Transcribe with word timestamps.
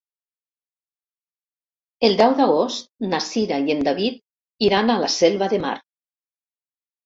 El 2.07 2.17
deu 2.23 2.33
d'agost 2.41 2.91
na 3.13 3.21
Cira 3.27 3.61
i 3.69 3.77
en 3.77 3.87
David 3.91 4.21
iran 4.73 4.91
a 4.91 4.99
la 5.07 5.15
Selva 5.21 5.55
de 5.57 5.65
Mar. 5.71 5.79